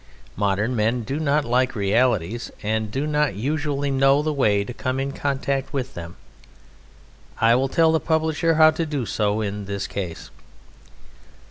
Modern 0.35 0.75
men 0.75 1.03
do 1.03 1.19
not 1.19 1.45
like 1.45 1.75
realities, 1.75 2.49
and 2.63 2.89
do 2.89 3.05
not 3.05 3.35
usually 3.35 3.91
know 3.91 4.23
the 4.23 4.33
way 4.33 4.63
to 4.63 4.73
come 4.73 4.99
in 4.99 5.11
contact 5.11 5.73
with 5.73 5.93
them. 5.93 6.15
I 7.39 7.53
will 7.53 7.67
tell 7.69 7.91
the 7.91 7.99
publisher 7.99 8.55
how 8.55 8.71
to 8.71 8.85
do 8.87 9.05
so 9.05 9.41
in 9.41 9.65
this 9.65 9.85
case. 9.85 10.31